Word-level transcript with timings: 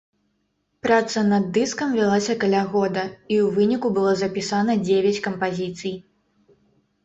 Праца 0.87 1.21
над 1.33 1.45
дыскам 1.57 1.89
вялася 1.99 2.33
каля 2.45 2.63
года, 2.73 3.03
і 3.33 3.35
ў 3.45 3.61
выніку 3.61 3.87
было 4.01 4.17
запісана 4.25 4.81
дзевяць 4.89 5.23
кампазіцый. 5.31 5.93